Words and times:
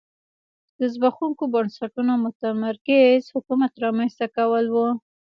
د 0.79 0.81
زبېښونکو 0.93 1.43
بنسټونو 1.53 2.11
او 2.15 2.21
متمرکز 2.25 3.21
حکومت 3.35 3.71
رامنځته 3.85 4.25
کول 4.35 4.65
و 4.71 4.75